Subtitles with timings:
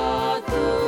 [0.00, 0.79] 啊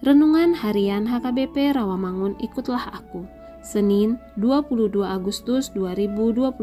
[0.00, 3.28] Renungan Harian HKBP Rawamangun Ikutlah Aku,
[3.60, 6.56] Senin 22 Agustus 2022,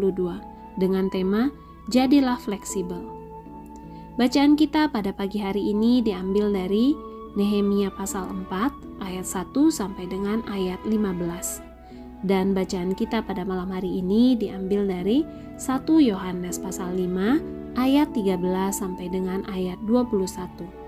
[0.82, 1.54] dengan tema
[1.94, 2.98] Jadilah Fleksibel.
[4.18, 6.98] Bacaan kita pada pagi hari ini diambil dari
[7.38, 11.62] Nehemia pasal 4 ayat 1 sampai dengan ayat 15.
[12.26, 15.22] Dan bacaan kita pada malam hari ini diambil dari
[15.62, 18.42] 1 Yohanes pasal 5 ayat 13
[18.74, 20.87] sampai dengan ayat 21.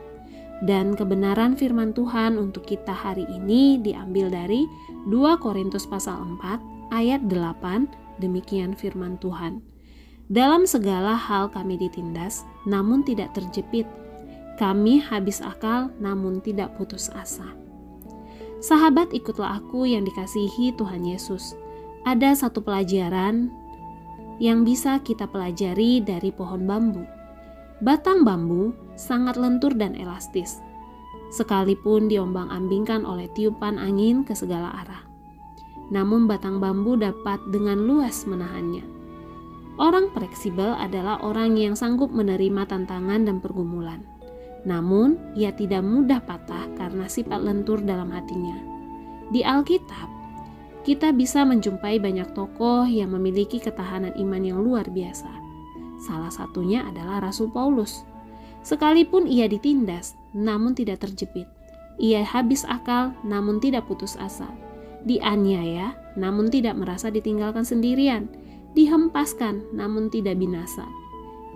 [0.59, 4.67] Dan kebenaran firman Tuhan untuk kita hari ini diambil dari
[5.07, 9.63] 2 Korintus pasal 4 ayat 8, demikian firman Tuhan.
[10.27, 13.87] Dalam segala hal kami ditindas, namun tidak terjepit.
[14.59, 17.55] Kami habis akal, namun tidak putus asa.
[18.59, 21.55] Sahabat, ikutlah aku yang dikasihi Tuhan Yesus.
[22.03, 23.47] Ada satu pelajaran
[24.43, 27.03] yang bisa kita pelajari dari pohon bambu
[27.79, 30.59] Batang bambu sangat lentur dan elastis,
[31.31, 35.07] sekalipun diombang-ambingkan oleh tiupan angin ke segala arah.
[35.87, 38.83] Namun batang bambu dapat dengan luas menahannya.
[39.79, 44.03] Orang fleksibel adalah orang yang sanggup menerima tantangan dan pergumulan.
[44.67, 48.59] Namun, ia tidak mudah patah karena sifat lentur dalam hatinya.
[49.31, 50.11] Di Alkitab,
[50.83, 55.39] kita bisa menjumpai banyak tokoh yang memiliki ketahanan iman yang luar biasa
[55.99, 58.07] Salah satunya adalah Rasul Paulus.
[58.61, 61.47] Sekalipun ia ditindas, namun tidak terjepit.
[61.99, 64.47] Ia habis akal, namun tidak putus asa.
[65.03, 68.27] Dianiaya, namun tidak merasa ditinggalkan sendirian.
[68.75, 70.87] Dihempaskan, namun tidak binasa.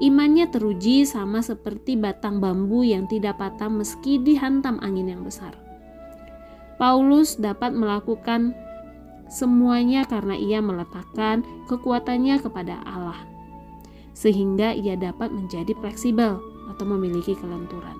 [0.01, 5.53] Imannya teruji sama seperti batang bambu yang tidak patah meski dihantam angin yang besar.
[6.81, 8.57] Paulus dapat melakukan
[9.29, 13.17] semuanya karena ia meletakkan kekuatannya kepada Allah
[14.13, 16.37] sehingga ia dapat menjadi fleksibel
[16.71, 17.97] atau memiliki kelenturan.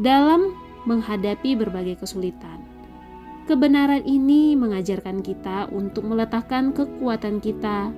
[0.00, 0.56] Dalam
[0.88, 2.64] menghadapi berbagai kesulitan,
[3.46, 7.92] kebenaran ini mengajarkan kita untuk meletakkan kekuatan kita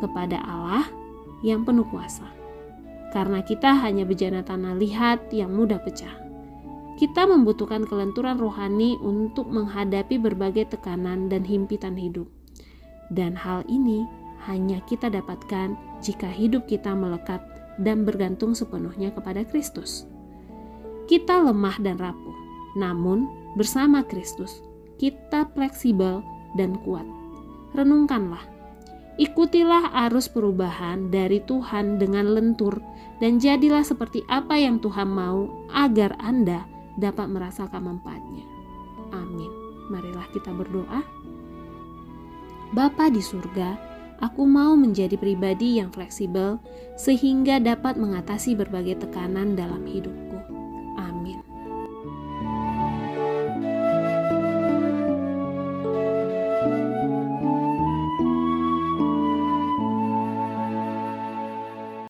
[0.00, 0.88] kepada Allah
[1.44, 2.26] yang penuh kuasa.
[3.14, 6.12] Karena kita hanya bejana tanah lihat yang mudah pecah.
[6.96, 12.24] Kita membutuhkan kelenturan rohani untuk menghadapi berbagai tekanan dan himpitan hidup.
[13.12, 14.08] Dan hal ini
[14.48, 17.44] hanya kita dapatkan jika hidup kita melekat
[17.80, 20.08] dan bergantung sepenuhnya kepada Kristus.
[21.06, 22.36] Kita lemah dan rapuh,
[22.74, 24.60] namun bersama Kristus
[24.96, 26.24] kita fleksibel
[26.56, 27.04] dan kuat.
[27.76, 28.42] Renungkanlah,
[29.20, 32.80] ikutilah arus perubahan dari Tuhan dengan lentur,
[33.20, 36.64] dan jadilah seperti apa yang Tuhan mau agar Anda
[36.96, 38.44] dapat merasakan manfaatnya.
[39.12, 39.52] Amin.
[39.92, 41.00] Marilah kita berdoa.
[42.74, 46.56] Bapa di surga, Aku mau menjadi pribadi yang fleksibel
[46.96, 50.25] sehingga dapat mengatasi berbagai tekanan dalam hidup.